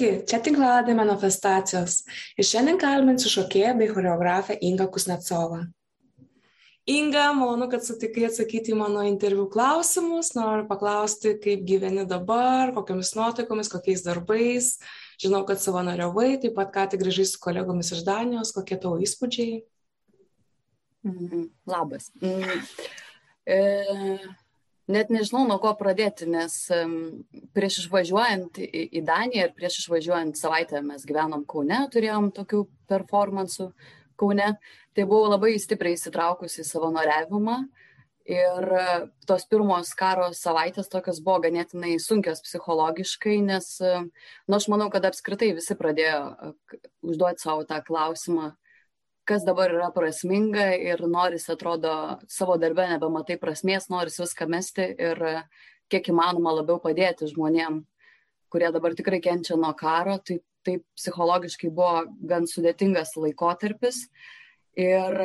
Sveiki, 0.00 0.24
čia 0.24 0.38
tinklalapė 0.40 0.94
manifestacijos. 0.96 1.98
Ir 2.40 2.46
šiandien 2.48 2.78
kalbinsiu 2.80 3.28
šokėją 3.28 3.74
bei 3.76 3.88
choreografę 3.90 4.54
Inga 4.64 4.86
Kusnetsovą. 4.88 5.58
Inga, 6.88 7.26
malonu, 7.36 7.66
kad 7.68 7.84
sutikai 7.84 8.24
atsakyti 8.30 8.72
į 8.72 8.78
mano 8.80 9.02
interviu 9.04 9.44
klausimus. 9.52 10.32
Noriu 10.38 10.64
paklausti, 10.70 11.34
kaip 11.44 11.66
gyveni 11.68 12.06
dabar, 12.08 12.72
kokiamis 12.72 13.12
nuotaikomis, 13.18 13.68
kokiais 13.68 14.00
darbais. 14.06 14.70
Žinau, 15.20 15.44
kad 15.44 15.60
savanoriavai, 15.60 16.38
taip 16.40 16.56
pat 16.56 16.72
ką 16.72 16.86
tik 16.94 17.04
grįžai 17.04 17.28
su 17.28 17.44
kolegomis 17.44 17.92
iš 17.92 18.00
Danijos, 18.08 18.54
kokie 18.56 18.80
tavo 18.80 18.96
įspūdžiai. 19.04 19.60
Mm, 21.04 21.50
labas. 21.68 22.08
Mm. 22.24 22.64
E, 23.44 23.60
net 24.92 25.10
nežinau, 25.12 25.44
nuo 25.48 25.58
ko 25.62 25.72
pradėti, 25.78 26.28
nes 26.30 26.54
prieš 27.56 27.84
išvažiuojant 27.84 28.60
į 28.60 29.02
Daniją 29.06 29.48
ir 29.48 29.56
prieš 29.56 29.82
išvažiuojant 29.84 30.38
savaitę 30.38 30.82
mes 30.84 31.06
gyvenom 31.08 31.46
Kaune, 31.48 31.84
turėjom 31.94 32.30
tokių 32.36 32.64
performansų 32.90 33.70
Kaune, 34.20 34.54
tai 34.96 35.06
buvau 35.08 35.30
labai 35.32 35.54
stipriai 35.62 35.98
įsitraukusi 35.98 36.62
į 36.64 36.68
savanoriavimą. 36.68 37.60
Ir 38.30 38.66
tos 39.26 39.46
pirmos 39.50 39.90
karo 39.98 40.28
savaitės 40.36 40.90
tokios 40.92 41.18
buvo 41.24 41.40
ganėtinai 41.46 41.96
sunkios 41.98 42.42
psichologiškai, 42.44 43.40
nes, 43.42 43.72
na, 43.80 44.04
nu, 44.04 44.58
aš 44.58 44.68
manau, 44.70 44.90
kad 44.92 45.08
apskritai 45.08 45.54
visi 45.56 45.74
pradėjo 45.74 46.52
užduoti 47.00 47.42
savo 47.42 47.64
tą 47.66 47.80
klausimą, 47.86 48.52
kas 49.28 49.44
dabar 49.46 49.72
yra 49.74 49.90
prasminga 49.94 50.70
ir 50.74 51.02
norisi, 51.06 51.50
atrodo, 51.52 51.92
savo 52.30 52.56
darbę 52.60 52.88
nebematai 52.94 53.38
prasmės, 53.40 53.90
norisi 53.92 54.22
viską 54.24 54.48
mesti 54.50 54.86
ir 54.98 55.22
kiek 55.90 56.10
įmanoma 56.12 56.54
labiau 56.60 56.80
padėti 56.82 57.28
žmonėm, 57.30 57.82
kurie 58.50 58.70
dabar 58.74 58.94
tikrai 58.98 59.20
kenčia 59.22 59.58
nuo 59.58 59.72
karo, 59.78 60.18
tai, 60.18 60.40
tai 60.66 60.78
psichologiškai 60.98 61.70
buvo 61.74 62.04
gan 62.26 62.48
sudėtingas 62.50 63.16
laikotarpis. 63.18 64.04
Ir 64.78 65.16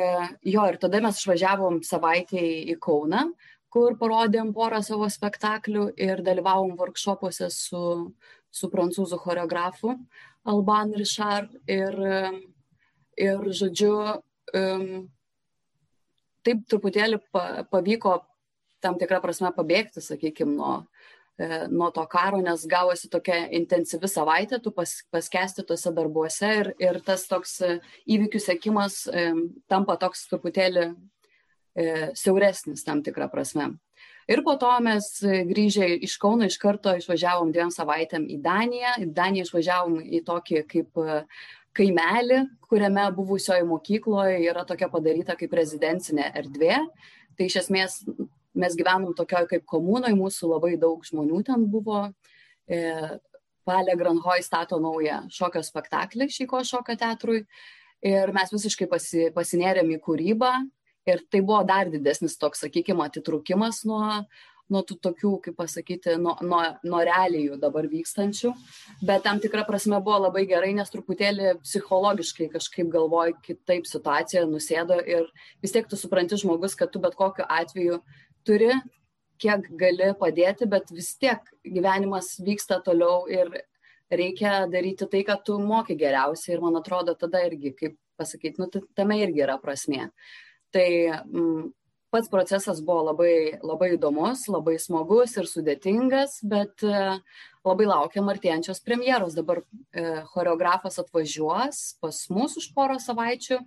jo, 0.42 0.64
ir 0.66 0.78
tada 0.82 1.00
mes 1.00 1.20
išvažiavom 1.20 1.78
savaitėje 1.86 2.64
į 2.72 2.76
Kauną, 2.82 3.28
kur 3.70 3.94
parodėm 4.00 4.52
porą 4.56 4.80
savo 4.84 5.06
spektaklių 5.10 5.90
ir 6.00 6.22
dalyvavom 6.26 6.74
workshopuose 6.80 7.48
su, 7.54 7.82
su 8.50 8.70
prancūzų 8.72 9.18
choreografu 9.22 9.94
Alban 10.46 10.94
Richard. 10.98 11.54
Ir 11.70 11.94
ir 13.16 13.52
žodžiu 13.56 13.92
um, 14.54 15.06
taip 16.46 16.64
truputėlį 16.70 17.20
pa, 17.34 17.66
pavyko 17.70 18.20
tam 18.84 18.98
tikrą 19.00 19.20
prasme 19.24 19.50
pabėgti, 19.54 20.02
sakykime, 20.04 20.52
nuo, 20.58 20.74
e, 21.40 21.64
nuo 21.72 21.88
to 21.94 22.04
karo, 22.10 22.40
nes 22.44 22.66
gavosi 22.70 23.10
tokia 23.12 23.46
intensyvi 23.56 24.10
savaitė, 24.10 24.60
tu 24.62 24.72
pas, 24.76 24.92
paskesti 25.12 25.64
tuose 25.66 25.92
darbuose 25.96 26.52
ir, 26.60 26.72
ir 26.82 27.00
tas 27.06 27.26
toks 27.30 27.58
e, 27.66 27.72
įvykių 28.16 28.42
sėkimas 28.42 29.02
e, 29.08 29.26
tampa 29.70 29.98
toks 30.00 30.26
truputėlį 30.30 30.86
e, 30.86 31.90
siauresnis 32.14 32.86
tam 32.86 33.02
tikrą 33.06 33.30
prasme. 33.32 33.72
Ir 34.26 34.40
po 34.42 34.56
to 34.58 34.72
mes 34.82 35.04
grįžę 35.22 35.86
iš 36.02 36.16
Kauno 36.18 36.48
iš 36.48 36.56
karto 36.58 36.90
išvažiavom 36.98 37.52
dviem 37.54 37.68
savaitėm 37.70 38.24
į 38.26 38.40
Daniją. 38.42 38.96
Į 39.04 39.12
Daniją 39.14 39.46
išvažiavom 39.46 40.00
į 40.02 40.20
tokį 40.26 40.62
kaip 40.66 40.98
kaimelį, 41.76 42.40
kuriame 42.66 43.04
buvusioje 43.16 43.64
mokykloje 43.68 44.40
yra 44.48 44.64
tokia 44.68 44.88
padaryta 44.92 45.36
kaip 45.38 45.54
rezidencinė 45.56 46.30
erdvė. 46.42 46.80
Tai 47.36 47.46
iš 47.46 47.60
esmės 47.62 48.00
mes 48.56 48.76
gyvenom 48.78 49.14
tokioje 49.16 49.50
kaip 49.54 49.66
komunoje, 49.68 50.16
mūsų 50.16 50.50
labai 50.54 50.74
daug 50.80 51.04
žmonių 51.04 51.42
ten 51.46 51.66
buvo. 51.70 52.06
E, 52.66 52.80
Palė 53.66 53.96
Granhoj 53.98 54.44
stato 54.46 54.78
naują 54.78 55.24
šokio 55.34 55.58
spektaklį 55.66 56.28
Šeiko 56.30 56.60
šokio 56.62 56.94
teatrui 57.00 57.40
ir 58.06 58.30
mes 58.34 58.52
visiškai 58.54 58.86
pasi, 58.90 59.24
pasinėrėm 59.34 59.90
į 59.96 59.98
kūrybą 60.04 60.52
ir 61.10 61.24
tai 61.30 61.40
buvo 61.42 61.64
dar 61.66 61.90
didesnis 61.90 62.38
toks, 62.38 62.62
sakykime, 62.62 63.02
atitrukimas 63.06 63.82
nuo, 63.88 64.22
nuo 64.72 64.82
tų 64.86 64.96
tokių, 65.06 65.32
kaip 65.44 65.56
pasakyti, 65.60 66.16
nuo, 66.22 66.34
nuo, 66.42 66.60
nuo 66.86 67.02
realijų 67.06 67.58
dabar 67.62 67.86
vykstančių, 67.90 68.50
bet 69.06 69.22
tam 69.26 69.38
tikrą 69.42 69.62
prasme 69.68 70.00
buvo 70.02 70.18
labai 70.26 70.46
gerai, 70.50 70.72
nes 70.76 70.90
truputėlį 70.92 71.56
psichologiškai 71.62 72.50
kažkaip 72.56 72.90
galvoju 72.92 73.36
kitaip 73.46 73.86
situacija 73.86 74.46
nusėdo 74.50 74.98
ir 75.02 75.28
vis 75.62 75.74
tiek 75.76 75.86
tu 75.86 75.98
supranti 75.98 76.38
žmogus, 76.40 76.74
kad 76.78 76.90
tu 76.90 77.02
bet 77.02 77.14
kokiu 77.18 77.46
atveju 77.46 78.00
turi, 78.46 78.72
kiek 79.42 79.70
gali 79.78 80.10
padėti, 80.18 80.68
bet 80.70 80.90
vis 80.94 81.14
tiek 81.20 81.42
gyvenimas 81.62 82.34
vyksta 82.42 82.80
toliau 82.84 83.26
ir 83.30 83.52
reikia 84.10 84.64
daryti 84.70 85.08
tai, 85.10 85.22
kad 85.26 85.42
tu 85.46 85.58
moki 85.60 85.96
geriausiai 85.98 86.56
ir 86.56 86.62
man 86.64 86.78
atrodo 86.78 87.14
tada 87.18 87.42
irgi, 87.46 87.74
kaip 87.76 87.96
pasakyti, 88.16 88.62
nu, 88.62 88.70
tame 88.96 89.18
irgi 89.20 89.42
yra 89.44 89.58
prasmė. 89.62 90.08
Tai 90.74 90.88
mm, 91.26 91.66
pats 92.10 92.30
procesas 92.32 92.80
buvo 92.84 93.02
labai, 93.10 93.58
labai 93.64 93.92
įdomus, 93.96 94.46
labai 94.52 94.76
smagus 94.82 95.36
ir 95.36 95.48
sudėtingas, 95.50 96.38
bet 96.46 96.84
e, 96.86 97.18
labai 97.66 97.88
laukiam 97.88 98.30
artėjančios 98.32 98.82
premjeros. 98.86 99.36
Dabar 99.38 99.62
e, 99.62 100.22
choreografas 100.32 101.00
atvažiuos 101.02 101.98
pas 102.02 102.22
mus 102.32 102.56
už 102.60 102.70
porą 102.76 102.98
savaičių 103.02 103.60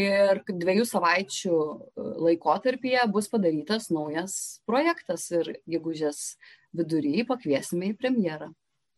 ir 0.00 0.42
dviejų 0.48 0.88
savaičių 0.90 1.54
e, 1.54 2.08
laikotarpyje 2.30 3.06
bus 3.14 3.30
padarytas 3.32 3.90
naujas 3.94 4.36
projektas 4.68 5.30
ir 5.34 5.56
gegužės 5.68 6.34
viduryje 6.74 7.28
pakviesime 7.28 7.92
į 7.92 7.98
premjerą. 8.00 8.50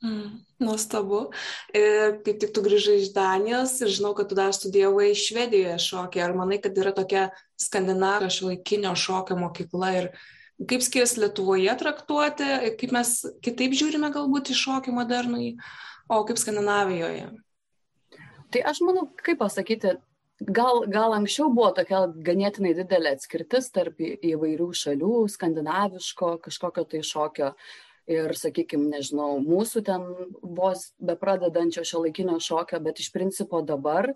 Mm, 0.05 0.43
nuostabu. 0.61 1.31
Ir 1.75 2.19
kaip 2.25 2.41
tik 2.43 2.53
tu 2.55 2.63
grįžai 2.65 2.99
iš 3.01 3.13
Danijos 3.15 3.79
ir 3.81 3.93
žinau, 3.97 4.13
kad 4.17 4.29
tu 4.29 4.37
dar 4.37 4.53
studijavai 4.53 5.15
Švedijoje 5.17 5.79
šokį. 5.87 6.23
Ar 6.25 6.35
manai, 6.37 6.59
kad 6.63 6.77
yra 6.77 6.93
tokia 6.97 7.31
skandinavio 7.61 8.29
šiuolaikinio 8.33 8.93
šokio 8.93 9.39
mokykla 9.41 9.93
ir 10.01 10.11
kaip 10.69 10.85
skiriasi 10.85 11.23
Lietuvoje 11.25 11.73
traktuoti, 11.81 12.51
kaip 12.81 12.93
mes 12.97 13.15
kitaip 13.45 13.77
žiūrime 13.77 14.13
galbūt 14.13 14.53
į 14.53 14.59
šokį 14.61 14.95
modernui, 14.97 15.55
o 16.13 16.23
kaip 16.29 16.41
Skandinavijoje? 16.41 17.31
Tai 18.53 18.63
aš 18.71 18.81
manau, 18.87 19.09
kaip 19.25 19.41
pasakyti, 19.41 19.97
gal, 20.41 20.85
gal 20.93 21.17
anksčiau 21.17 21.51
buvo 21.53 21.73
tokia 21.77 22.05
ganėtinai 22.29 22.75
didelė 22.77 23.17
atskirtis 23.17 23.73
tarp 23.75 24.01
įvairių 24.05 24.69
šalių, 24.77 25.13
skandinaviško 25.33 26.37
kažkokio 26.45 26.87
tai 26.93 27.03
šokio 27.05 27.53
ir, 28.11 28.35
sakykime, 28.39 28.89
nežinau, 28.95 29.37
mūsų 29.43 29.83
ten 29.87 30.09
vos 30.43 30.91
bepradedančio 31.03 31.85
šio 31.87 32.05
laikinio 32.07 32.39
šokio, 32.43 32.81
bet 32.83 33.03
iš 33.03 33.11
principo 33.15 33.63
dabar, 33.67 34.13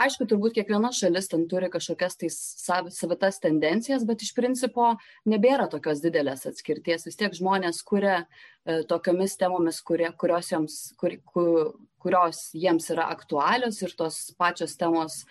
aišku, 0.00 0.26
turbūt 0.28 0.56
kiekviena 0.56 0.90
šalis 0.96 1.28
ten 1.30 1.44
turi 1.50 1.68
kažkokias 1.72 2.16
tai 2.20 2.30
savitas 2.32 3.40
tendencijas, 3.42 4.06
bet 4.08 4.24
iš 4.24 4.32
principo 4.36 4.94
nebėra 5.28 5.68
tokios 5.70 6.02
didelės 6.02 6.46
atskirties. 6.48 7.06
Vis 7.08 7.20
tiek 7.20 7.36
žmonės 7.36 7.82
kuria 7.86 8.22
e, 8.22 8.80
tokiamis 8.90 9.36
temomis, 9.40 9.82
kurie, 9.84 10.08
kurios, 10.20 10.50
joms, 10.54 10.80
kur, 11.00 11.14
kur, 11.28 11.70
kurios 12.00 12.48
jiems 12.56 12.90
yra 12.94 13.10
aktualios 13.12 13.82
ir 13.84 13.94
tos 13.98 14.30
pačios 14.40 14.76
temos 14.80 15.22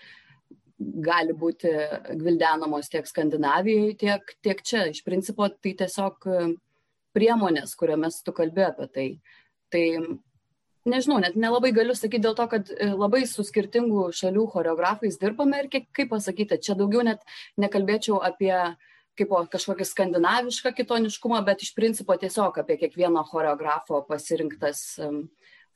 gali 0.80 1.34
būti 1.36 1.72
gvildenamos 2.16 2.88
tiek 2.94 3.08
Skandinavijoje, 3.10 3.98
tiek, 4.00 4.36
tiek 4.46 4.62
čia. 4.64 4.86
Iš 4.94 5.02
principo 5.04 5.50
tai 5.52 5.74
tiesiog 5.82 6.30
priemonės, 7.16 7.76
kuriomis 7.80 8.22
tu 8.26 8.34
kalbė 8.36 8.70
apie 8.70 8.88
tai. 8.94 9.08
Tai 9.74 9.84
nežinau, 10.90 11.20
net 11.22 11.38
nelabai 11.40 11.72
galiu 11.76 11.96
sakyti 11.98 12.24
dėl 12.26 12.38
to, 12.38 12.46
kad 12.52 12.70
e, 12.74 12.92
labai 12.94 13.24
su 13.30 13.46
skirtingų 13.46 14.10
šalių 14.16 14.46
choreografais 14.54 15.20
dirbame 15.22 15.64
ir 15.64 15.72
kiek, 15.74 15.90
kaip 15.96 16.12
pasakyti, 16.14 16.62
čia 16.66 16.78
daugiau 16.80 17.06
net 17.06 17.26
nekalbėčiau 17.62 18.22
apie 18.26 18.54
kaip 19.20 19.34
kažkokį 19.52 19.84
skandinavišką 19.84 20.72
kitoniškumą, 20.78 21.42
bet 21.44 21.66
iš 21.66 21.74
principo 21.76 22.16
tiesiog 22.16 22.62
apie 22.62 22.78
kiekvieno 22.80 23.26
choreografo 23.28 24.00
pasirinktas 24.08 24.86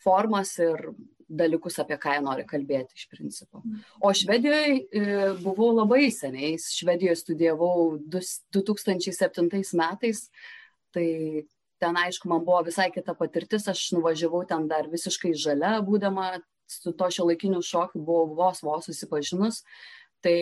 formas 0.03 0.55
ir 0.63 0.93
dalykus, 1.33 1.79
apie 1.81 1.97
ką 1.99 2.15
jie 2.15 2.23
nori 2.23 2.45
kalbėti 2.47 2.97
iš 2.97 3.07
principo. 3.11 3.63
O 4.03 4.11
Švedijoje 4.15 4.73
e, 4.75 5.05
buvau 5.41 5.71
labai 5.73 6.07
seniai, 6.13 6.55
Švedijoje 6.61 7.17
studijavau 7.23 7.97
2007 8.13 9.49
metais, 9.79 10.27
tai 10.93 11.07
ten 11.83 11.97
aišku 11.99 12.29
man 12.31 12.45
buvo 12.45 12.61
visai 12.67 12.89
kita 12.93 13.15
patirtis, 13.17 13.67
aš 13.67 13.89
nuvažiavau 13.97 14.45
ten 14.47 14.67
dar 14.71 14.87
visiškai 14.91 15.33
žalia, 15.35 15.75
būdama 15.83 16.37
su 16.69 16.93
to 16.95 17.09
šio 17.11 17.27
laikiniu 17.27 17.61
šokiu 17.65 18.01
buvau 18.01 18.37
vos 18.37 18.63
vos 18.63 18.87
susipažinus. 18.87 19.63
Tai 20.23 20.37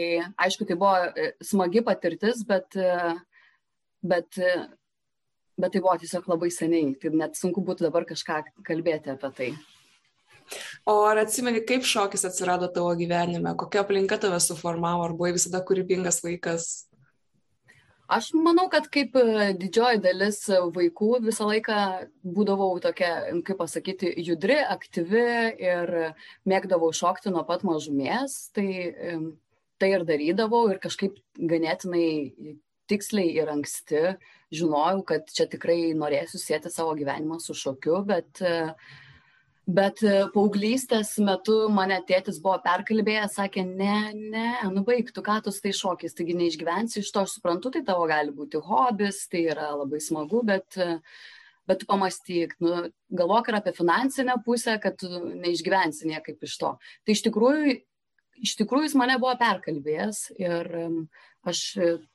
aišku, 0.46 0.68
tai 0.70 0.78
buvo 0.78 0.94
e, 1.18 1.32
smagi 1.42 1.82
patirtis, 1.82 2.44
bet, 2.46 2.78
e, 2.78 3.16
bet, 4.06 4.38
e, 4.38 4.52
bet 5.58 5.74
tai 5.74 5.82
buvo 5.82 5.96
tiesiog 6.04 6.30
labai 6.30 6.52
seniai. 6.54 6.94
Tai 7.02 7.14
net 7.18 7.40
sunku 7.40 7.64
būtų 7.66 7.88
dabar 7.88 8.06
kažką 8.10 8.44
kalbėti 8.68 9.16
apie 9.16 9.32
tai. 9.40 9.50
O 10.86 11.00
ar 11.08 11.24
atsimeni, 11.24 11.64
kaip 11.66 11.88
šokis 11.88 12.28
atsirado 12.28 12.70
tavo 12.76 12.92
gyvenime, 13.00 13.56
kokia 13.58 13.82
aplinka 13.82 14.20
tave 14.22 14.38
suformavo, 14.44 15.08
ar 15.08 15.16
buvai 15.18 15.34
visada 15.34 15.64
kūrybingas 15.66 16.22
vaikas? 16.26 16.70
Aš 18.12 18.32
manau, 18.36 18.66
kad 18.72 18.90
kaip 18.92 19.16
e, 19.16 19.52
didžioji 19.56 20.02
dalis 20.04 20.42
vaikų 20.76 21.22
visą 21.24 21.48
laiką 21.48 21.78
būdavau 22.28 22.74
tokia, 22.84 23.12
kaip 23.48 23.62
pasakyti, 23.62 24.12
judri, 24.28 24.58
aktyvi 24.74 25.28
ir 25.64 25.94
mėgdavau 26.50 26.92
šokti 26.96 27.32
nuo 27.32 27.46
pat 27.48 27.64
mažumės, 27.68 28.50
tai 28.56 28.68
tai 29.82 29.96
ir 29.96 30.04
darydavau 30.06 30.68
ir 30.70 30.78
kažkaip 30.82 31.16
ganėtinai 31.52 32.10
tiksliai 32.92 33.32
ir 33.40 33.50
anksti 33.50 34.02
žinojau, 34.54 35.02
kad 35.08 35.32
čia 35.32 35.48
tikrai 35.50 35.96
norėsiu 35.98 36.38
sėti 36.38 36.70
savo 36.70 36.94
gyvenimą 37.00 37.40
su 37.42 37.56
šokiu, 37.58 38.02
bet 38.06 38.44
uh, 38.46 38.76
Bet 39.70 40.00
e, 40.02 40.24
paauglystės 40.34 41.14
metu 41.22 41.68
mane 41.70 42.00
tėtis 42.08 42.40
buvo 42.42 42.56
perkalbėjęs, 42.64 43.36
sakė, 43.38 43.62
ne, 43.68 43.98
ne, 44.18 44.48
nu 44.74 44.82
baig, 44.88 45.12
tu 45.14 45.22
ką 45.22 45.38
tu 45.46 45.54
tai 45.54 45.74
šokis, 45.78 46.16
taigi 46.18 46.34
neišgyvensi 46.34 47.04
iš 47.04 47.12
to, 47.14 47.22
aš 47.22 47.36
suprantu, 47.38 47.70
tai 47.70 47.84
tavo 47.86 48.08
gali 48.10 48.34
būti 48.34 48.58
hobis, 48.58 49.28
tai 49.30 49.44
yra 49.54 49.70
labai 49.78 50.00
smagu, 50.02 50.42
bet, 50.48 50.80
e, 50.82 50.98
bet 51.70 51.84
tu 51.84 51.90
pamastyk, 51.92 52.56
nu, 52.66 52.88
galvok 53.14 53.52
ir 53.52 53.60
apie 53.60 53.76
finansinę 53.78 54.40
pusę, 54.48 54.80
kad 54.82 54.98
tu 54.98 55.12
neišgyvensi 55.30 56.10
niekaip 56.10 56.42
iš 56.42 56.58
to. 56.58 56.74
Tai 57.06 57.16
iš 57.16 57.22
tikrųjų, 57.30 57.78
iš 58.42 58.56
tikrųjų 58.64 58.90
jis 58.90 58.98
mane 58.98 59.20
buvo 59.22 59.36
perkalbėjęs 59.44 60.24
ir 60.42 60.74
aš 61.46 61.62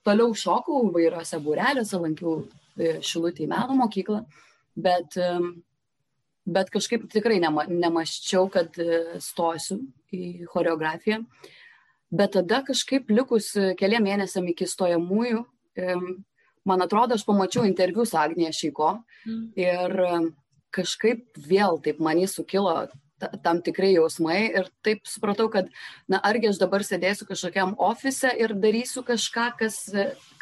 toliau 0.03 0.35
šokau 0.35 0.83
vairiuose 0.99 1.39
būreliuose, 1.47 2.03
lankiau 2.03 2.41
e, 2.43 2.99
Šilutį 3.07 3.47
į 3.47 3.51
meno 3.55 3.79
mokyklą, 3.85 4.25
bet 4.75 5.15
bet 6.47 6.71
kažkaip 6.75 7.07
tikrai 7.13 7.39
nema, 7.43 7.67
nemaščiau, 7.69 8.49
kad 8.53 8.79
e, 8.81 9.19
stosiu 9.23 9.81
į 10.15 10.47
choreografiją. 10.53 11.23
Bet 12.17 12.37
tada 12.39 12.63
kažkaip 12.67 13.11
likus 13.11 13.53
e, 13.59 13.73
keliam 13.79 14.07
mėnesiam 14.07 14.47
iki 14.51 14.69
stojamųjų, 14.71 15.45
man 16.65 16.81
atrodo, 16.81 17.19
aš 17.19 17.27
pamačiau 17.29 17.67
interviu 17.69 18.07
su 18.09 18.17
Agnija 18.17 18.49
Šeiko 18.57 18.95
mm. 19.29 19.43
ir 19.61 19.99
kažkaip 20.73 21.37
vėl 21.37 21.77
taip 21.85 22.01
man 22.01 22.23
jis 22.23 22.33
sukilo 22.39 22.87
tam 23.43 23.61
tikrai 23.65 23.95
jausmai 23.95 24.41
ir 24.61 24.69
taip 24.85 25.07
supratau, 25.09 25.49
kad, 25.53 25.71
na, 26.09 26.21
argi 26.25 26.51
aš 26.51 26.61
dabar 26.61 26.85
sėdėsiu 26.85 27.29
kažkokiam 27.29 27.75
ofise 27.81 28.33
ir 28.37 28.55
darysiu 28.61 29.05
kažką, 29.07 29.47
kas, 29.61 29.79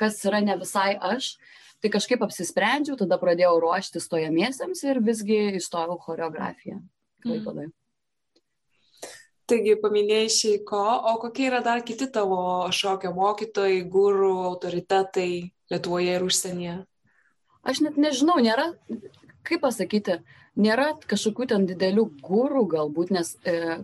kas 0.00 0.18
yra 0.26 0.42
ne 0.42 0.56
visai 0.60 0.94
aš, 0.98 1.36
Tai 1.84 1.90
kažkaip 1.92 2.22
apsisprendžiau, 2.24 2.96
tada 2.96 3.18
pradėjau 3.20 3.58
ruošti 3.60 4.00
stojamiesiems 4.00 4.80
ir 4.88 5.02
visgi 5.04 5.40
įstojau 5.58 5.98
choreografiją. 6.00 6.78
Klaipėdai. 7.20 7.66
Mm. 7.68 7.74
Taigi 9.44 9.74
paminėjai 9.76 10.28
Šeiko, 10.32 10.80
o 11.10 11.18
kokie 11.20 11.50
yra 11.50 11.58
dar 11.64 11.82
kiti 11.84 12.06
tavo 12.08 12.64
šokio 12.72 13.10
mokytojai, 13.12 13.82
gurų, 13.92 14.30
autoritetai 14.48 15.28
Lietuvoje 15.72 16.14
ir 16.16 16.24
užsienyje? 16.24 16.76
Aš 17.68 17.82
net 17.84 17.98
nežinau, 18.00 18.38
nėra, 18.40 18.70
kaip 19.44 19.60
pasakyti, 19.66 20.22
nėra 20.56 20.94
kažkokių 21.04 21.50
ten 21.52 21.68
didelių 21.68 22.06
gurų 22.24 22.64
galbūt, 22.72 23.12
nes, 23.12 23.34
e, 23.44 23.76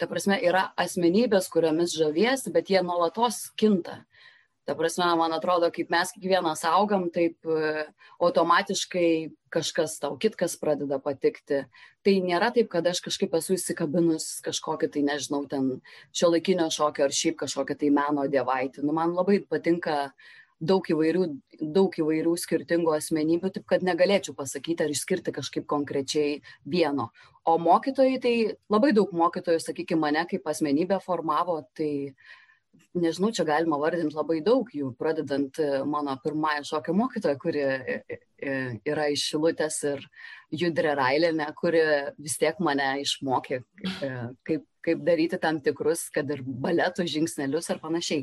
ta 0.00 0.08
prasme, 0.08 0.40
yra 0.40 0.70
asmenybės, 0.80 1.50
kuriomis 1.52 1.92
žaviesi, 2.00 2.52
bet 2.56 2.72
jie 2.72 2.80
nuolatos 2.80 3.50
kinta. 3.60 4.00
Ta 4.64 4.72
prasme, 4.72 5.04
man 5.20 5.34
atrodo, 5.36 5.68
kaip 5.72 5.90
mes 5.92 6.12
kiekvienas 6.14 6.62
augam, 6.70 7.10
taip 7.12 7.36
e, 7.44 7.82
automatiškai 8.16 9.08
kažkas 9.52 9.98
tau 10.00 10.14
kitkas 10.20 10.54
pradeda 10.60 10.96
patikti. 11.04 11.66
Tai 12.04 12.14
nėra 12.24 12.48
taip, 12.54 12.70
kad 12.72 12.86
aš 12.88 13.02
kažkaip 13.04 13.36
esu 13.36 13.58
įsikabinus 13.58 14.38
kažkokį 14.46 14.88
tai, 14.94 15.02
nežinau, 15.04 15.42
ten 15.50 15.68
šio 16.16 16.32
laikinio 16.32 16.70
šokio 16.72 17.04
ar 17.04 17.12
šiaip 17.12 17.36
kažkokią 17.42 17.76
tai 17.82 17.92
meno 17.92 18.24
dievaitį. 18.30 18.86
Nu, 18.88 18.96
man 18.96 19.12
labai 19.12 19.42
patinka 19.44 20.14
daug 20.64 20.86
įvairių, 20.88 21.26
daug 21.74 21.96
įvairių 22.00 22.32
skirtingų 22.40 22.94
asmenybių, 22.96 23.50
taip 23.52 23.66
kad 23.68 23.84
negalėčiau 23.84 24.32
pasakyti 24.38 24.86
ar 24.86 24.94
išskirti 24.94 25.34
kažkaip 25.34 25.66
konkrečiai 25.68 26.38
vieno. 26.64 27.10
O 27.44 27.58
mokytojai, 27.60 28.16
tai 28.22 28.34
labai 28.72 28.94
daug 28.96 29.12
mokytojų, 29.12 29.60
sakykime, 29.60 30.00
mane 30.06 30.24
kaip 30.30 30.48
asmenybę 30.48 31.02
formavo, 31.04 31.60
tai 31.76 32.14
nežinau, 32.94 33.30
čia 33.34 33.44
galima 33.46 33.78
vardinti 33.80 34.16
labai 34.16 34.40
daug 34.44 34.68
jų, 34.72 34.92
pradedant 34.98 35.58
e, 35.62 35.68
mano 35.88 36.14
pirmąją 36.22 36.64
šokio 36.68 36.94
mokytoją, 36.96 37.38
kuri 37.42 37.64
e, 37.64 37.96
e, 38.38 38.52
yra 38.86 39.08
iš 39.12 39.24
Šilutės 39.32 39.80
ir 39.90 40.04
Judrė 40.54 40.94
Railinė, 40.98 41.48
kuri 41.58 41.82
vis 42.22 42.36
tiek 42.38 42.60
mane 42.62 42.86
išmokė, 43.02 43.60
kaip, 44.46 44.66
kaip 44.84 45.02
daryti 45.06 45.40
tam 45.42 45.58
tikrus, 45.64 46.06
kad 46.14 46.30
ir 46.30 46.44
baletų 46.44 47.08
žingsnelius 47.10 47.72
ar 47.74 47.82
panašiai. 47.82 48.22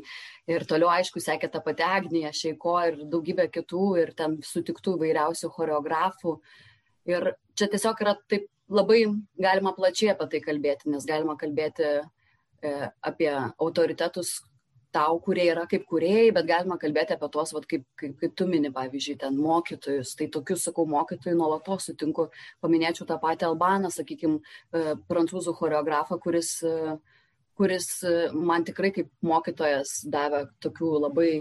Ir 0.51 0.65
toliau, 0.69 0.91
aišku, 0.93 1.23
sekė 1.23 1.51
ta 1.51 1.63
pati 1.65 1.83
Agnija 1.87 2.31
Šeiko 2.35 2.77
ir 2.87 3.03
daugybė 3.11 3.49
kitų 3.51 3.85
ir 4.05 4.15
ten 4.17 4.39
sutiktų 4.45 4.95
vairiausių 5.01 5.51
choreografų. 5.57 6.37
Ir 7.09 7.33
čia 7.57 7.67
tiesiog 7.67 8.03
yra 8.05 8.15
taip 8.29 8.47
labai 8.71 9.03
galima 9.41 9.75
plačiai 9.75 10.13
apie 10.13 10.29
tai 10.31 10.41
kalbėti, 10.45 10.91
nes 10.93 11.05
galima 11.07 11.35
kalbėti 11.39 11.97
apie 12.61 13.31
autoritetus, 13.59 14.39
tau, 14.91 15.19
kurie 15.23 15.45
yra 15.51 15.63
kaip 15.71 15.85
kuriejai, 15.89 16.31
bet 16.35 16.47
galima 16.49 16.77
kalbėti 16.79 17.15
apie 17.15 17.29
tuos, 17.31 17.53
vat, 17.55 17.65
kaip, 17.69 17.85
kaip, 17.99 18.17
kaip 18.19 18.35
tu 18.37 18.47
mini, 18.49 18.71
pavyzdžiui, 18.75 19.17
ten 19.23 19.37
mokytojus. 19.39 20.13
Tai 20.19 20.27
tokius, 20.35 20.65
sakau, 20.67 20.85
mokytojų 20.91 21.37
nuolatos 21.39 21.87
sutinku. 21.89 22.27
Paminėčiau 22.63 23.07
tą 23.09 23.17
patį 23.21 23.47
Albaną, 23.49 23.91
sakykime, 23.93 24.41
prancūzų 25.11 25.55
choreografą, 25.59 26.19
kuris, 26.23 26.53
e, 26.67 26.97
kuris 27.59 27.87
e, 28.07 28.15
man 28.35 28.67
tikrai 28.67 28.91
kaip 28.95 29.11
mokytojas 29.25 30.01
davė 30.11 30.45
tokių 30.63 30.93
labai 31.07 31.31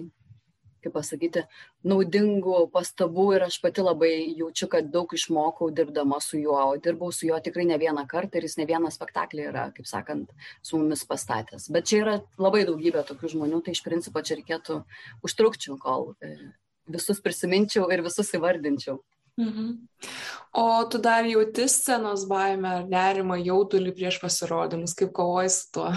kaip 0.84 0.94
pasakyti, 0.96 1.44
naudingų 1.86 2.62
pastabų 2.74 3.26
ir 3.36 3.46
aš 3.46 3.58
pati 3.62 3.84
labai 3.84 4.12
jaučiu, 4.38 4.68
kad 4.72 4.90
daug 4.92 5.12
išmokau 5.16 5.70
dirbdama 5.74 6.20
su 6.24 6.40
juo, 6.40 6.58
o 6.60 6.78
dirbau 6.80 7.12
su 7.14 7.28
juo 7.28 7.40
tikrai 7.42 7.66
ne 7.68 7.78
vieną 7.80 8.06
kartą 8.10 8.40
ir 8.40 8.48
jis 8.48 8.58
ne 8.60 8.68
vieną 8.70 8.92
spektaklį 8.94 9.46
yra, 9.52 9.68
kaip 9.76 9.88
sakant, 9.90 10.32
su 10.62 10.80
mumis 10.80 11.04
pastatęs. 11.08 11.68
Bet 11.74 11.90
čia 11.90 12.02
yra 12.04 12.16
labai 12.40 12.64
daugybė 12.68 13.04
tokių 13.08 13.34
žmonių, 13.36 13.62
tai 13.66 13.76
iš 13.76 13.84
principo 13.86 14.22
čia 14.24 14.40
reikėtų 14.40 14.82
užtrukčiau, 15.26 15.78
kol 15.80 16.12
e, 16.20 16.34
visus 16.90 17.22
prisiminčiau 17.24 17.88
ir 17.94 18.04
visus 18.06 18.32
įvardinčiau. 18.36 19.00
Mhm. 19.40 19.88
O 20.52 20.84
tu 20.90 20.98
dar 20.98 21.24
jauti 21.24 21.68
scenos 21.68 22.26
baimę 22.28 22.72
ar 22.80 22.88
nerimą 22.90 23.38
jaudulį 23.40 23.94
prieš 23.96 24.18
pasirodymus, 24.20 24.96
kaip 24.98 25.12
kovoji 25.16 25.52
su 25.54 25.68
tuo? 25.76 25.92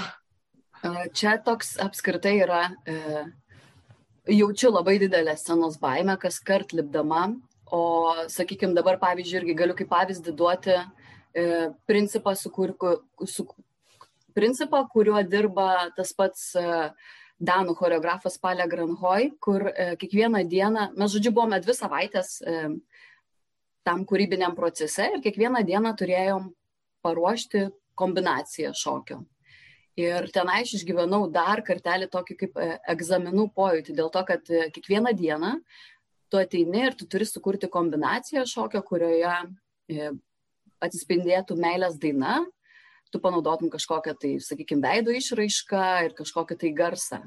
Čia 1.15 1.38
toks 1.44 1.77
apskritai 1.79 2.36
yra 2.44 2.63
e, 2.86 3.24
jaučiu 4.28 4.72
labai 4.72 5.00
didelę 5.00 5.36
scenos 5.38 5.77
baimę 5.82 6.18
kas 6.18 6.39
kart 6.39 6.74
lipdama, 6.74 7.34
o, 7.65 7.82
sakykime, 8.30 8.75
dabar 8.75 9.00
pavyzdžiui, 9.01 9.42
irgi 9.42 9.58
galiu 9.58 9.75
kaip 9.75 9.89
pavyzdį 9.92 10.36
duoti 10.38 10.75
e, 10.77 11.46
principą, 11.89 12.36
su, 12.38 12.51
kur, 12.53 12.75
su, 13.27 13.48
principą, 14.34 14.86
kuriuo 14.94 15.24
dirba 15.27 15.89
tas 15.98 16.13
pats 16.13 16.53
e, 16.56 16.94
Danų 17.44 17.74
choreografas 17.75 18.38
Palė 18.39 18.68
Granhoj, 18.72 19.34
kur 19.44 19.65
e, 19.68 19.96
kiekvieną 20.00 20.44
dieną, 20.48 20.92
mes 20.96 21.12
žodžiu 21.12 21.34
buvome 21.36 21.60
dvi 21.60 21.75
savaitės 21.75 22.38
e, 22.39 22.70
tam 23.84 24.06
kūrybiniam 24.08 24.56
procese 24.56 25.10
ir 25.12 25.24
kiekvieną 25.25 25.63
dieną 25.68 25.92
turėjom 26.00 26.51
paruošti 27.03 27.65
kombinaciją 28.00 28.72
šokio. 28.77 29.20
Ir 30.00 30.25
tenai 30.33 30.63
aš 30.63 30.79
išgyvenau 30.79 31.27
dar 31.29 31.62
kartelį 31.65 32.07
tokį 32.09 32.35
kaip 32.39 32.55
e, 32.57 32.69
egzaminų 32.95 33.51
pojūtį, 33.53 33.93
dėl 34.00 34.09
to, 34.13 34.23
kad 34.25 34.50
e, 34.50 34.65
kiekvieną 34.73 35.12
dieną 35.13 35.51
tu 36.33 36.39
ateini 36.41 36.88
ir 36.88 36.95
tu 36.97 37.05
turi 37.05 37.27
sukurti 37.29 37.69
kombinaciją 37.69 38.41
šokio, 38.50 38.81
kurioje 38.88 39.35
e, 39.93 40.09
atsispindėtų 40.81 41.59
meilės 41.62 42.00
daina, 42.01 42.39
tu 43.13 43.21
panaudotum 43.21 43.69
kažkokią 43.69 44.15
tai, 44.17 44.31
sakykime, 44.41 44.81
veido 44.81 45.13
išraišką 45.13 45.83
ir 46.07 46.15
kažkokią 46.17 46.57
tai 46.63 46.71
garsą. 46.73 47.19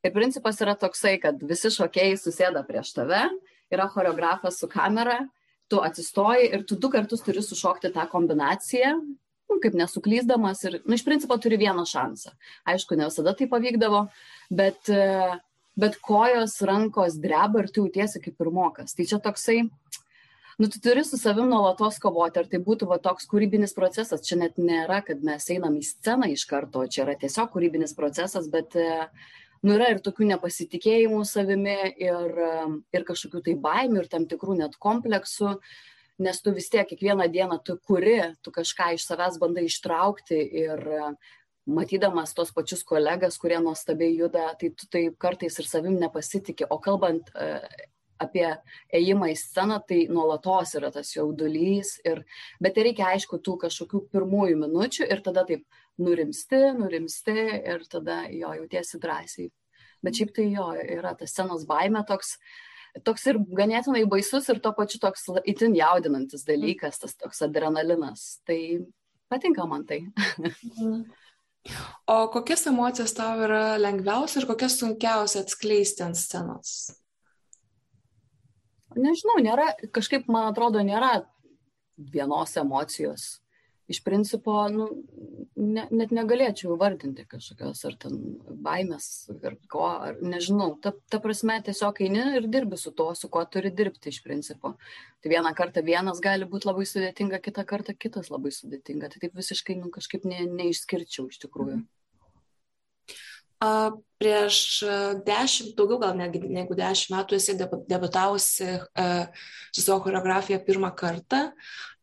Ir 0.00 0.14
principas 0.16 0.62
yra 0.64 0.72
toksai, 0.80 1.18
kad 1.20 1.44
visi 1.44 1.68
šokėjai 1.76 2.16
susėda 2.22 2.64
prieš 2.64 2.94
tave, 2.96 3.26
yra 3.68 3.84
choreografas 3.92 4.62
su 4.62 4.70
kamera, 4.72 5.20
tu 5.68 5.84
atsistoji 5.84 6.48
ir 6.56 6.64
tu 6.64 6.80
du 6.80 6.88
kartus 6.88 7.20
turi 7.24 7.44
sušokti 7.44 7.92
tą 7.92 8.08
kombinaciją 8.08 8.96
nu, 9.54 9.60
kaip 9.62 9.76
nesuklysdamas 9.78 10.64
ir, 10.66 10.80
nu, 10.84 10.96
iš 10.96 11.04
principo 11.06 11.36
turi 11.40 11.58
vieną 11.60 11.86
šansą. 11.88 12.34
Aišku, 12.70 12.98
ne 12.98 13.08
visada 13.08 13.34
tai 13.38 13.48
pavykdavo, 13.50 14.06
bet, 14.50 14.90
e, 14.90 15.38
bet 15.78 16.00
kojos, 16.02 16.58
rankos 16.66 17.18
dreba 17.22 17.62
ir 17.62 17.70
tu 17.70 17.84
jautiesi 17.84 18.22
kaip 18.24 18.36
pirmokas. 18.40 18.96
Tai 18.96 19.06
čia 19.10 19.20
toksai, 19.22 19.60
nu, 20.58 20.68
tu 20.68 20.82
turi 20.82 21.04
su 21.06 21.20
savim 21.20 21.48
nuolatos 21.50 22.00
kovoti, 22.02 22.42
ar 22.42 22.50
tai 22.50 22.60
būtų 22.64 22.90
va, 22.90 22.98
toks 23.02 23.30
kūrybinis 23.30 23.76
procesas. 23.76 24.26
Čia 24.26 24.42
net 24.42 24.58
nėra, 24.58 25.02
kad 25.06 25.22
mes 25.24 25.48
einam 25.54 25.78
į 25.78 25.86
sceną 25.86 26.30
iš 26.34 26.46
karto, 26.50 26.86
čia 26.86 27.06
yra 27.06 27.16
tiesiog 27.20 27.54
kūrybinis 27.54 27.96
procesas, 27.96 28.50
bet 28.50 28.76
e, 28.76 29.08
nu, 29.62 29.78
yra 29.78 29.94
ir 29.94 30.04
tokių 30.04 30.34
nepasitikėjimų 30.34 31.24
savimi, 31.28 31.80
ir, 32.02 32.38
e, 32.50 32.54
ir 32.98 33.08
kažkokių 33.08 33.48
tai 33.48 33.58
baimių, 33.66 34.02
ir 34.02 34.12
tam 34.12 34.30
tikrų 34.30 34.62
net 34.64 34.80
kompleksų. 34.82 35.56
Uh, 35.58 35.82
nes 36.18 36.42
tu 36.42 36.52
vis 36.54 36.68
tiek 36.70 36.86
kiekvieną 36.88 37.26
dieną 37.32 37.58
tu 37.64 37.78
kuri, 37.78 38.20
tu 38.42 38.52
kažką 38.54 38.94
iš 38.94 39.06
savęs 39.08 39.40
bandai 39.42 39.66
ištraukti 39.66 40.38
ir 40.64 40.84
matydamas 41.66 42.34
tos 42.36 42.52
pačius 42.52 42.84
kolegas, 42.84 43.38
kurie 43.40 43.58
nuostabiai 43.62 44.14
juda, 44.18 44.52
tai 44.60 44.70
tu 44.76 44.86
taip 44.90 45.16
kartais 45.18 45.58
ir 45.58 45.66
savim 45.68 45.96
nepasitikė. 46.00 46.68
O 46.70 46.78
kalbant 46.78 47.30
e, 47.34 47.48
apie 48.20 48.46
ėjimą 48.94 49.30
į 49.32 49.38
sceną, 49.40 49.80
tai 49.88 50.04
nuolatos 50.12 50.74
yra 50.78 50.92
tas 50.94 51.14
jaudulys, 51.16 51.96
ir, 52.04 52.22
bet 52.62 52.78
reikia 52.78 53.08
aišku 53.14 53.40
tų 53.44 53.56
kažkokių 53.64 54.04
pirmųjų 54.12 54.60
minučių 54.60 55.08
ir 55.08 55.24
tada 55.24 55.46
taip 55.48 55.64
nurimsti, 56.00 56.60
nurimsti 56.78 57.38
ir 57.56 57.88
tada 57.90 58.24
jo 58.30 58.52
jautiesi 58.60 59.00
drąsiai. 59.00 59.50
Bet 60.04 60.20
šiaip 60.20 60.34
tai 60.36 60.50
jo 60.52 60.68
yra 60.76 61.14
tas 61.16 61.32
scenos 61.32 61.64
baime 61.68 62.04
toks, 62.06 62.36
toks 63.02 63.26
ir 63.30 63.40
ganėtinai 63.58 64.04
baisus 64.10 64.46
ir 64.52 64.60
tuo 64.62 64.74
pačiu 64.76 65.00
toks 65.02 65.26
itin 65.50 65.74
jaudinantis 65.78 66.46
dalykas, 66.46 67.00
tas 67.02 67.16
toks 67.18 67.42
adrenalinas. 67.46 68.38
Tai 68.46 68.58
patinka 69.32 69.66
man 69.66 69.86
tai. 69.88 70.04
O 72.12 72.28
kokias 72.28 72.66
emocijas 72.68 73.14
tau 73.16 73.38
yra 73.40 73.78
lengviausia 73.80 74.42
ir 74.42 74.46
kokias 74.50 74.74
sunkiausia 74.76 75.40
atskleisti 75.40 76.02
ant 76.04 76.18
scenos? 76.20 76.74
Nežinau, 78.92 79.38
nėra, 79.40 79.70
kažkaip 79.88 80.28
man 80.28 80.50
atrodo, 80.50 80.82
nėra 80.84 81.22
vienos 81.96 82.52
emocijos 82.60 83.24
iš 83.90 84.00
principo, 84.04 84.56
nu, 84.72 84.86
ne, 85.56 85.84
net 85.90 86.12
negalėčiau 86.14 86.76
vardinti 86.80 87.26
kažkokios 87.28 87.82
ar 87.88 87.96
ten 88.04 88.20
baimės, 88.64 89.08
ar 89.44 89.56
ko, 89.70 89.86
ar 90.08 90.20
nežinau. 90.24 90.74
Ta, 90.84 90.94
ta 91.12 91.20
prasme, 91.24 91.58
tiesiog 91.66 92.00
eini 92.06 92.24
ir 92.40 92.48
dirbi 92.52 92.78
su 92.80 92.94
to, 92.96 93.10
su 93.18 93.28
kuo 93.32 93.44
turi 93.44 93.72
dirbti 93.74 94.12
iš 94.12 94.22
principo. 94.24 94.74
Tai 95.20 95.32
vieną 95.32 95.52
kartą 95.56 95.84
vienas 95.84 96.22
gali 96.24 96.48
būti 96.48 96.70
labai 96.70 96.86
sudėtinga, 96.88 97.42
kitą 97.44 97.66
kartą 97.68 97.96
kitas 97.96 98.32
labai 98.32 98.54
sudėtinga. 98.56 99.12
Tai 99.12 99.26
taip 99.26 99.36
visiškai 99.36 99.76
nu, 99.82 99.92
kažkaip 99.94 100.24
ne, 100.28 100.46
neišskirčiau 100.62 101.28
iš 101.32 101.44
tikrųjų. 101.46 101.82
Mhm 101.82 102.03
prieš 104.20 104.58
dešimt, 105.26 105.74
daugiau 105.76 105.98
gal 106.00 106.14
negi, 106.16 106.40
negu 106.48 106.76
dešimt 106.78 107.12
metų 107.16 107.36
esi 107.36 107.56
debutavusi 107.58 108.70
su 109.74 109.82
savo 109.82 110.00
choreografija 110.04 110.60
pirmą 110.64 110.92
kartą. 110.96 111.48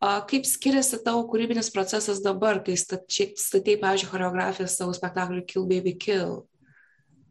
Kaip 0.00 0.46
skiriasi 0.46 1.00
tavo 1.04 1.24
kūrybinis 1.30 1.70
procesas 1.74 2.22
dabar, 2.22 2.60
kai 2.66 2.76
statei, 2.78 3.76
pavyzdžiui, 3.80 4.10
choreografiją 4.10 4.68
savo 4.70 4.94
spektakliui 4.96 5.46
Kill 5.46 5.66
Baby 5.70 5.94
Kill? 5.98 6.40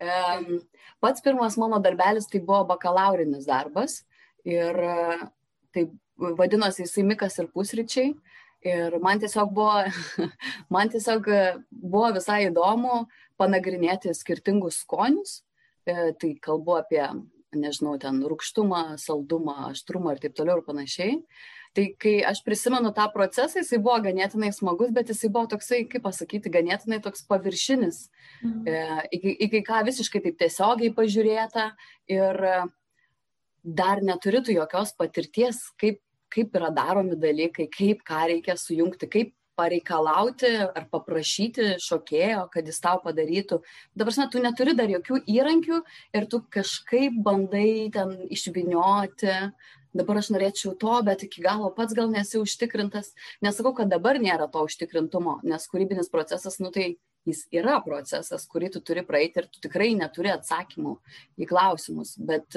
Um, 0.02 0.62
pats 1.04 1.22
pirmas 1.22 1.58
mano 1.62 1.78
darbelis 1.84 2.30
tai 2.32 2.40
buvo 2.42 2.64
bakalaurinis 2.72 3.46
darbas 3.46 4.00
ir 4.48 4.78
tai 5.74 5.86
vadinosi 6.18 6.86
jisai 6.86 7.04
Mikas 7.06 7.38
ir 7.40 7.50
pusryčiai. 7.54 8.14
Ir 8.62 8.98
man 9.02 9.22
tiesiog 9.22 9.54
buvo, 9.56 9.84
man 10.74 10.92
tiesiog 10.94 11.30
buvo 11.72 12.12
visai 12.18 12.44
įdomu 12.50 13.06
panagrinėti 13.42 14.14
skirtingus 14.14 14.84
skonius. 14.84 15.40
E, 15.90 16.12
tai 16.14 16.36
kalbu 16.38 16.76
apie, 16.78 17.02
nežinau, 17.58 17.96
ten 18.02 18.22
rūkštumą, 18.22 19.00
saldumą, 19.02 19.72
aštrumą 19.72 20.14
ir 20.14 20.22
taip 20.22 20.36
toliau 20.38 20.60
ir 20.60 20.68
panašiai. 20.68 21.16
Tai 21.74 21.86
kai 22.04 22.18
aš 22.28 22.42
prisimenu 22.44 22.92
tą 22.94 23.06
procesą, 23.14 23.62
jisai 23.62 23.80
buvo 23.80 23.96
ganėtinai 24.04 24.52
smagus, 24.54 24.92
bet 24.94 25.10
jisai 25.10 25.32
buvo 25.32 25.48
toksai, 25.54 25.86
kaip 25.90 26.04
pasakyti, 26.04 26.52
ganėtinai 26.52 27.00
toks 27.04 27.24
paviršinis, 27.32 28.04
mhm. 28.44 28.68
e, 28.68 29.08
iki, 29.18 29.34
iki 29.48 29.64
ką 29.68 29.82
visiškai 29.88 30.22
taip 30.28 30.38
tiesiogiai 30.42 30.92
pažiūrėta 30.98 31.72
ir 32.12 32.44
dar 33.64 34.02
neturi 34.04 34.42
tu 34.44 34.54
jokios 34.54 34.92
patirties, 35.00 35.64
kaip 35.80 36.02
kaip 36.32 36.56
yra 36.58 36.72
daromi 36.74 37.20
dalykai, 37.20 37.68
kaip 37.72 38.06
ką 38.08 38.26
reikia 38.32 38.58
sujungti, 38.60 39.10
kaip 39.12 39.36
pareikalauti 39.60 40.52
ar 40.64 40.88
paprašyti 40.92 41.76
šokėjo, 41.82 42.46
kad 42.54 42.68
jis 42.68 42.80
tau 42.84 43.02
padarytų. 43.04 43.60
Dabar, 43.98 44.16
tu 44.32 44.42
neturi 44.44 44.74
dar 44.78 44.90
jokių 44.92 45.22
įrankių 45.30 45.82
ir 46.18 46.28
tu 46.32 46.42
kažkaip 46.56 47.20
bandai 47.26 47.92
ten 47.94 48.16
išvinioti. 48.32 49.36
Dabar 49.92 50.22
aš 50.22 50.30
norėčiau 50.32 50.78
to, 50.80 50.94
bet 51.04 51.26
iki 51.28 51.44
galo 51.44 51.68
pats 51.76 51.96
gal 51.98 52.08
nesi 52.14 52.40
užtikrintas. 52.40 53.12
Nesakau, 53.44 53.74
kad 53.76 53.92
dabar 53.92 54.22
nėra 54.24 54.48
to 54.52 54.64
užtikrintumo, 54.64 55.42
nes 55.44 55.68
kūrybinis 55.68 56.08
procesas, 56.14 56.62
nu 56.64 56.72
tai 56.72 56.94
jis 57.28 57.44
yra 57.54 57.76
procesas, 57.84 58.48
kurį 58.50 58.72
tu 58.78 58.82
turi 58.88 59.04
praeiti 59.06 59.44
ir 59.44 59.50
tu 59.52 59.60
tikrai 59.68 59.92
neturi 60.00 60.32
atsakymų 60.32 60.96
į 61.44 61.50
klausimus. 61.50 62.16
Bet, 62.18 62.56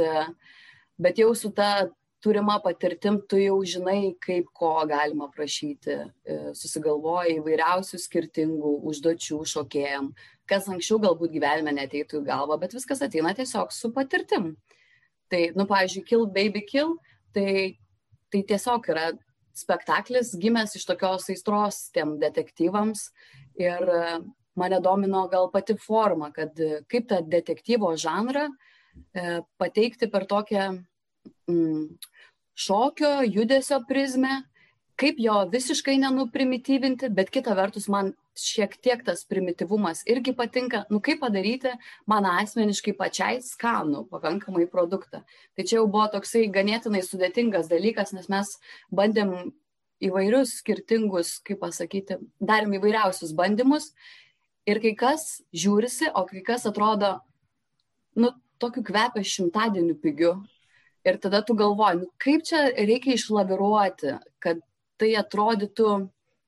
bet 0.94 1.18
jau 1.20 1.32
su 1.34 1.50
ta 1.50 1.88
turima 2.24 2.56
patirtim 2.64 3.18
tu 3.28 3.36
jau 3.36 3.58
žinai, 3.68 4.14
kaip 4.24 4.48
ko 4.56 4.72
galima 4.88 5.28
prašyti, 5.32 5.96
e, 6.24 6.36
susigalvoja 6.56 7.36
įvairiausių 7.36 8.00
skirtingų 8.00 8.72
užduočių 8.90 9.40
šokėjam, 9.52 10.08
kas 10.48 10.68
anksčiau 10.72 11.00
galbūt 11.02 11.34
gyvenime 11.34 11.74
neteitų 11.76 12.22
į 12.22 12.28
galvą, 12.30 12.56
bet 12.62 12.76
viskas 12.76 13.04
ateina 13.04 13.34
tiesiog 13.36 13.74
su 13.76 13.90
patirtim. 13.92 14.54
Tai, 15.28 15.42
nu, 15.58 15.66
pavyzdžiui, 15.68 16.04
Kill 16.08 16.24
Baby 16.32 16.64
Kill, 16.68 16.94
tai, 17.36 17.76
tai 18.32 18.40
tiesiog 18.48 18.88
yra 18.94 19.10
spektaklis 19.54 20.32
gimęs 20.40 20.78
iš 20.78 20.88
tokios 20.88 21.28
aistros 21.30 21.90
tiem 21.94 22.16
detektyvams 22.22 23.10
ir 23.60 23.84
e, 23.84 24.16
mane 24.56 24.80
domino 24.80 25.26
gal 25.28 25.50
pati 25.52 25.76
forma, 25.76 26.32
kad 26.32 26.56
e, 26.56 26.80
kaip 26.88 27.10
tą 27.12 27.20
detektyvo 27.36 27.92
žanrą 28.00 28.48
pateikti 29.58 30.06
per 30.06 30.22
tokią 30.30 30.68
mm, 31.50 31.86
šokio, 32.54 33.22
judesio 33.26 33.80
prizmę, 33.88 34.42
kaip 35.00 35.18
jo 35.18 35.40
visiškai 35.50 35.96
nenuprimityvinti, 35.98 37.10
bet 37.10 37.32
kita 37.34 37.54
vertus 37.58 37.88
man 37.90 38.12
šiek 38.38 38.74
tiek 38.82 39.02
tas 39.06 39.24
primityvumas 39.30 40.02
irgi 40.10 40.34
patinka, 40.34 40.84
nu 40.90 41.00
kaip 41.02 41.20
padaryti 41.22 41.72
man 42.10 42.26
asmeniškai 42.30 42.94
pačiai 42.98 43.40
skanų 43.42 44.04
pakankamai 44.10 44.66
produktą. 44.70 45.22
Tai 45.54 45.66
čia 45.66 45.78
jau 45.80 45.86
buvo 45.90 46.06
toksai 46.14 46.48
ganėtinai 46.54 47.02
sudėtingas 47.06 47.70
dalykas, 47.70 48.14
nes 48.14 48.30
mes 48.30 48.56
bandėm 48.94 49.34
įvairius 50.04 50.58
skirtingus, 50.60 51.38
kaip 51.46 51.62
pasakyti, 51.62 52.18
darėm 52.42 52.74
įvairiausius 52.78 53.34
bandymus 53.36 53.92
ir 54.66 54.80
kai 54.82 54.94
kas 54.98 55.42
žiūrisi, 55.54 56.10
o 56.14 56.24
kai 56.28 56.42
kas 56.46 56.66
atrodo, 56.70 57.16
nu, 58.18 58.34
tokiu 58.58 58.82
kvepia 58.86 59.22
šimtadieniu 59.26 59.94
pigiu 60.00 60.36
Ir 61.04 61.18
tada 61.20 61.42
tu 61.44 61.56
galvoji, 61.58 62.00
nu, 62.00 62.10
kaip 62.22 62.44
čia 62.48 62.66
reikia 62.72 63.18
išlaviruoti, 63.18 64.14
kad 64.40 64.62
tai 65.00 65.10
atrodytų, 65.20 65.88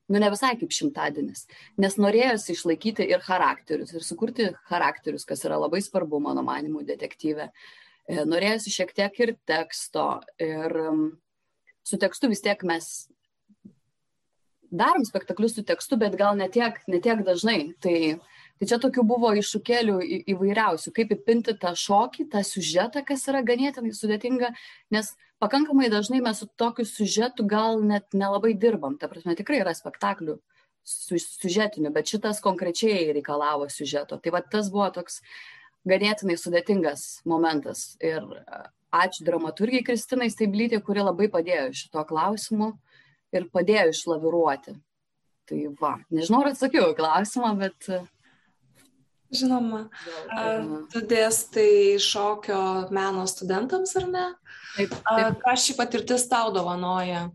nu 0.07 0.23
ne 0.23 0.31
visai 0.33 0.55
kaip 0.57 0.73
šimtadienis. 0.73 1.45
Nes 1.83 1.99
norėjosi 2.01 2.55
išlaikyti 2.55 3.05
ir 3.11 3.25
charakterius, 3.27 3.93
ir 3.93 4.07
sukurti 4.07 4.53
charakterius, 4.71 5.27
kas 5.29 5.45
yra 5.45 5.59
labai 5.61 5.83
svarbu, 5.85 6.23
mano 6.25 6.45
manimu, 6.47 6.87
detektyve. 6.89 7.51
E, 8.07 8.23
norėjosi 8.25 8.73
šiek 8.73 8.95
tiek 8.97 9.21
ir 9.25 9.35
teksto. 9.49 10.07
Ir 10.41 10.79
su 11.87 12.01
tekstu 12.01 12.31
vis 12.33 12.45
tiek 12.45 12.63
mes 12.67 12.91
darom 14.71 15.05
spektaklius 15.07 15.57
su 15.59 15.65
tekstu, 15.67 15.99
bet 16.01 16.17
gal 16.19 16.37
netiek, 16.39 16.79
netiek 16.91 17.23
dažnai. 17.27 17.75
Tai 17.83 17.99
Tai 18.57 18.69
čia 18.71 18.79
tokių 18.81 19.05
buvo 19.05 19.35
iššūkėlių 19.37 19.97
į, 20.01 20.19
įvairiausių, 20.33 20.93
kaip 20.97 21.11
įpinti 21.13 21.57
tą 21.61 21.75
šokį, 21.77 22.29
tą 22.33 22.41
siužetą, 22.47 23.03
kas 23.05 23.27
yra 23.29 23.43
ganėtinai 23.45 23.93
sudėtinga, 23.93 24.55
nes 24.97 25.11
pakankamai 25.43 25.91
dažnai 25.93 26.23
mes 26.25 26.41
su 26.41 26.49
tokiu 26.57 26.87
siužetu 26.89 27.45
gal 27.49 27.83
net 27.85 28.17
nelabai 28.17 28.55
dirbam. 28.57 28.97
Ta 28.97 29.11
prasme, 29.13 29.37
tikrai 29.37 29.61
yra 29.61 29.77
spektaklių 29.77 30.39
su, 30.87 31.21
siužetinių, 31.21 31.93
bet 31.93 32.09
šitas 32.15 32.41
konkrečiai 32.45 33.11
reikalavo 33.19 33.69
siužeto. 33.73 34.17
Tai 34.23 34.33
va 34.33 34.41
tas 34.41 34.73
buvo 34.73 34.89
toks 34.95 35.21
ganėtinai 35.87 36.39
sudėtingas 36.41 37.07
momentas. 37.29 37.93
Ir 38.01 38.25
ačiū 38.97 39.29
dramaturgiai 39.29 39.85
Kristinai 39.85 40.31
Staiblytė, 40.33 40.81
kuri 40.81 41.05
labai 41.05 41.29
padėjo 41.33 41.71
šito 41.77 42.09
klausimu 42.09 42.73
ir 43.37 43.51
padėjo 43.53 43.91
išlaviruoti. 43.93 44.79
Tai 45.47 45.59
va, 45.79 45.97
nežinau, 46.11 46.41
ar 46.43 46.55
atsakiau 46.55 46.95
klausimą, 46.99 47.53
bet 47.61 47.87
Žinoma, 49.35 49.87
tu 50.93 51.03
dėstai 51.03 51.99
šokio 52.03 52.59
meno 52.95 53.25
studentams 53.27 53.97
ar 53.99 54.07
ne? 54.11 54.27
Taip. 54.77 54.93
taip. 55.09 55.41
Ką 55.43 55.57
ši 55.59 55.75
patirtis 55.79 56.29
tau 56.31 56.53
dovanoja? 56.55 57.27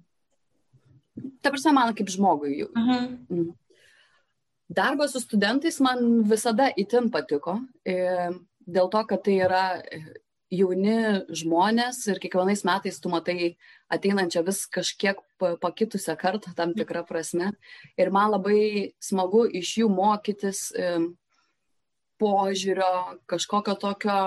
Ta 1.44 1.52
prasme, 1.52 1.74
man 1.76 1.92
kaip 1.98 2.10
žmogui 2.14 2.62
jų. 2.62 2.70
Uh 2.72 2.88
-huh. 2.88 3.18
Mhm. 3.30 3.50
Darbas 4.72 5.12
su 5.12 5.20
studentais 5.20 5.80
man 5.80 6.24
visada 6.24 6.70
itin 6.78 7.12
patiko, 7.12 7.60
dėl 7.86 8.90
to, 8.92 9.06
kad 9.06 9.24
tai 9.24 9.34
yra 9.44 9.82
jauni 10.52 11.24
žmonės 11.32 12.08
ir 12.12 12.20
kiekvienais 12.20 12.64
metais 12.68 13.00
tu 13.00 13.10
matai 13.10 13.56
ateinančią 13.92 14.44
vis 14.46 14.66
kažkiek 14.68 15.20
pakitusią 15.40 16.16
kartą 16.20 16.54
tam 16.56 16.74
tikrą 16.76 17.06
prasme. 17.08 17.52
Ir 17.98 18.12
man 18.12 18.32
labai 18.32 18.92
smagu 19.00 19.46
iš 19.48 19.78
jų 19.82 19.90
mokytis 19.90 20.72
požiūrio, 22.22 23.20
kažkokio 23.30 23.76
tokio 23.82 24.18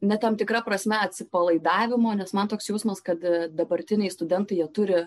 net 0.00 0.22
tam 0.24 0.36
tikrą 0.40 0.62
prasme 0.64 0.98
atsipalaidavimo, 1.04 2.14
nes 2.16 2.32
man 2.36 2.48
toks 2.48 2.70
jausmas, 2.72 3.02
kad 3.04 3.20
dabartiniai 3.52 4.12
studentai 4.12 4.60
jie 4.62 4.68
turi, 4.72 5.02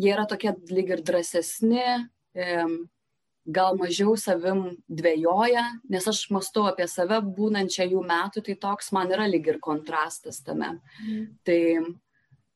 jie 0.00 0.10
yra 0.14 0.26
tokie 0.30 0.54
lyg 0.74 0.90
ir 0.96 1.04
drąsesni, 1.06 1.84
gal 3.44 3.76
mažiau 3.76 4.14
savim 4.18 4.78
dvėjoja, 4.88 5.64
nes 5.92 6.06
aš 6.08 6.24
mąstu 6.32 6.64
apie 6.68 6.86
save 6.88 7.20
būnančią 7.36 7.86
jų 7.92 8.00
metų, 8.08 8.42
tai 8.46 8.56
toks 8.60 8.90
man 8.96 9.12
yra 9.12 9.28
lyg 9.28 9.46
ir 9.52 9.60
kontrastas 9.62 10.40
tame. 10.44 10.78
Mm. 11.04 11.26
Tai, 11.44 11.60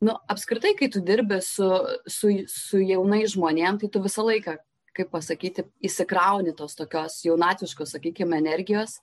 nu, 0.09 0.17
apskritai, 0.33 0.73
kai 0.79 0.89
tu 0.93 1.05
dirbi 1.05 1.43
su, 1.45 1.69
su, 2.09 2.33
su 2.49 2.81
jaunai 2.81 3.27
žmonėm, 3.29 3.83
tai 3.83 3.93
tu 3.93 4.03
visą 4.05 4.25
laiką, 4.27 4.57
kaip 4.99 5.11
pasakyti, 5.15 5.65
įsikrauni 5.85 6.55
tos 6.59 6.77
tokios 6.79 7.21
jaunatviškos, 7.27 7.95
sakykime, 7.97 8.41
energijos. 8.43 8.99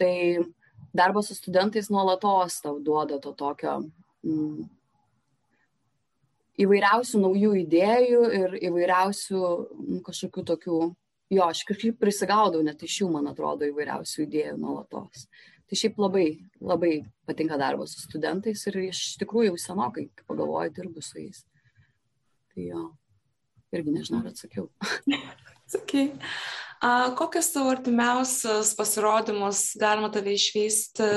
Tai 0.00 0.14
darbas 0.96 1.28
su 1.30 1.36
studentais 1.38 1.90
nuolatos 1.92 2.60
tau 2.64 2.80
duoda 2.82 3.20
to 3.22 3.34
tokio 3.38 3.76
mm, 4.24 4.66
įvairiausių 6.64 7.22
naujų 7.22 7.54
idėjų 7.64 8.26
ir 8.40 8.58
įvairiausių 8.70 9.40
mm, 9.44 10.04
kažkokių 10.06 10.46
tokių 10.52 10.78
jo, 11.34 11.46
aš 11.46 11.64
kažkaip 11.68 11.98
prisigaudau 12.00 12.62
net 12.64 12.82
iš 12.84 13.00
jų, 13.02 13.10
man 13.14 13.30
atrodo, 13.30 13.66
įvairiausių 13.68 14.24
idėjų 14.26 14.56
nuolatos. 14.60 15.26
Tai 15.64 15.78
šiaip 15.80 15.98
labai, 15.98 16.26
labai 16.60 16.92
patinka 17.26 17.56
darbas 17.58 17.94
su 17.96 18.04
studentais 18.04 18.66
ir 18.68 18.82
iš 18.84 19.00
tikrųjų 19.22 19.54
jau 19.54 19.62
senokai, 19.62 20.08
kai 20.14 20.26
pagalvoju, 20.28 20.74
dirbu 20.76 21.02
su 21.02 21.22
jais. 21.22 21.42
Tai 22.52 22.66
jo, 22.68 22.82
irgi 23.78 23.94
nežinau, 23.94 24.22
ar 24.24 24.32
atsakiau. 24.32 24.68
Sakai. 25.74 26.10
Kokius 27.18 27.48
tavo 27.54 27.72
artimiausius 27.72 28.74
pasirodymus 28.76 29.70
galima 29.80 30.10
tave 30.12 30.34
išvysti? 30.36 31.08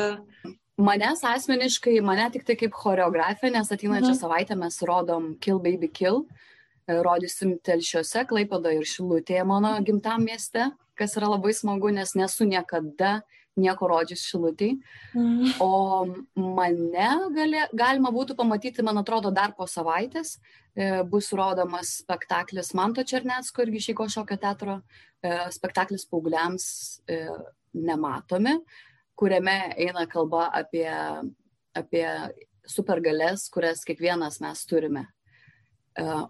Manęs 0.78 1.24
asmeniškai, 1.26 1.98
mane 2.06 2.28
tik 2.32 2.46
tai 2.48 2.56
kaip 2.60 2.76
choreografė, 2.78 3.50
nes 3.54 3.72
ateinančią 3.74 4.14
mhm. 4.14 4.20
savaitę 4.20 4.58
mes 4.60 4.78
rodom 4.86 5.34
Kill 5.42 5.60
Baby 5.64 5.90
Kill. 5.90 6.22
Uh, 6.22 6.48
rodysim 6.88 7.58
telšiuose, 7.64 8.24
Klaipada 8.30 8.72
ir 8.76 8.88
Šilutėje 8.88 9.44
mano 9.48 9.74
gimtam 9.84 10.24
mieste, 10.24 10.70
kas 10.98 11.18
yra 11.20 11.34
labai 11.34 11.54
smagu, 11.56 11.92
nes 11.94 12.16
nesu 12.16 12.48
niekada 12.48 13.22
nieko 13.58 13.90
rodžius 13.92 14.24
Šilutėj. 14.30 14.76
Mm. 15.18 15.52
O 15.64 15.72
mane 16.58 17.10
gali, 17.36 17.64
galima 17.74 18.12
būtų 18.14 18.38
pamatyti, 18.40 18.86
man 18.86 19.02
atrodo, 19.02 19.32
dar 19.34 19.56
po 19.58 19.68
savaitės. 19.70 20.38
E, 20.78 21.04
bus 21.10 21.32
rodomas 21.34 21.98
spektaklis 22.04 22.74
Manto 22.78 23.04
Černetsko 23.04 23.66
irgi 23.66 23.88
Šeiko 23.90 24.08
šokio 24.14 24.38
teatro, 24.42 24.80
e, 25.22 25.34
spektaklis 25.54 26.06
paaugliams 26.10 26.68
e, 27.10 27.24
nematomi, 27.78 28.58
kuriame 29.18 29.58
eina 29.76 30.06
kalba 30.10 30.52
apie, 30.54 30.90
apie 31.78 32.08
supergalės, 32.68 33.50
kurias 33.54 33.86
kiekvienas 33.88 34.42
mes 34.44 34.66
turime 34.70 35.08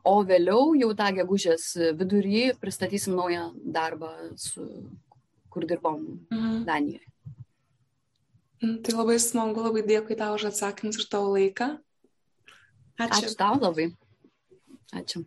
O 0.07 0.21
vėliau, 0.23 0.71
jau 0.79 0.93
tą 0.95 1.09
gegužės 1.17 1.73
vidurį, 1.99 2.53
pristatysim 2.61 3.17
naują 3.17 3.49
darbą, 3.75 4.13
su, 4.39 4.63
kur 5.51 5.67
dirbom 5.67 5.99
mhm. 6.31 6.63
Danijoje. 6.67 7.06
Mm, 8.61 8.81
tai 8.81 8.93
labai 8.97 9.19
smagu, 9.21 9.61
labai 9.61 9.83
dėkui 9.85 10.17
tau 10.17 10.33
už 10.37 10.49
atsakymus 10.49 10.97
ir 11.01 11.09
tavo 11.11 11.33
laiką. 11.35 11.75
Ačiū. 12.97 13.21
Ačiū 13.21 13.35
tau 13.37 13.59
labai. 13.61 13.91
Ačiū. 14.97 15.21